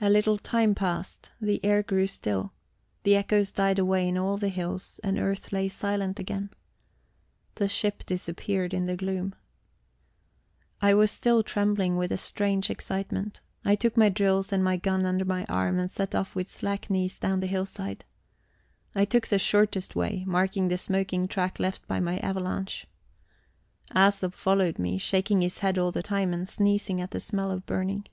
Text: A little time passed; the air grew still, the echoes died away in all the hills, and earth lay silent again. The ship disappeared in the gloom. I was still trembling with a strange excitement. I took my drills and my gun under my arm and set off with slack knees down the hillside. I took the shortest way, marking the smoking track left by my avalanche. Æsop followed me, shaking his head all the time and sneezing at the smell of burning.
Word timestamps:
A 0.00 0.10
little 0.10 0.38
time 0.38 0.74
passed; 0.74 1.30
the 1.40 1.64
air 1.64 1.84
grew 1.84 2.08
still, 2.08 2.52
the 3.04 3.14
echoes 3.14 3.52
died 3.52 3.78
away 3.78 4.08
in 4.08 4.18
all 4.18 4.36
the 4.36 4.48
hills, 4.48 4.98
and 5.04 5.16
earth 5.20 5.52
lay 5.52 5.68
silent 5.68 6.18
again. 6.18 6.50
The 7.54 7.68
ship 7.68 8.04
disappeared 8.04 8.74
in 8.74 8.86
the 8.86 8.96
gloom. 8.96 9.36
I 10.80 10.94
was 10.94 11.12
still 11.12 11.44
trembling 11.44 11.96
with 11.96 12.10
a 12.10 12.18
strange 12.18 12.70
excitement. 12.70 13.40
I 13.64 13.76
took 13.76 13.96
my 13.96 14.08
drills 14.08 14.52
and 14.52 14.64
my 14.64 14.76
gun 14.78 15.06
under 15.06 15.24
my 15.24 15.44
arm 15.44 15.78
and 15.78 15.88
set 15.88 16.12
off 16.12 16.34
with 16.34 16.48
slack 16.50 16.90
knees 16.90 17.16
down 17.16 17.38
the 17.38 17.46
hillside. 17.46 18.04
I 18.96 19.04
took 19.04 19.28
the 19.28 19.38
shortest 19.38 19.94
way, 19.94 20.24
marking 20.26 20.66
the 20.66 20.76
smoking 20.76 21.28
track 21.28 21.60
left 21.60 21.86
by 21.86 22.00
my 22.00 22.18
avalanche. 22.18 22.88
Æsop 23.92 24.34
followed 24.34 24.80
me, 24.80 24.98
shaking 24.98 25.40
his 25.40 25.58
head 25.58 25.78
all 25.78 25.92
the 25.92 26.02
time 26.02 26.32
and 26.32 26.48
sneezing 26.48 27.00
at 27.00 27.12
the 27.12 27.20
smell 27.20 27.52
of 27.52 27.64
burning. 27.64 28.06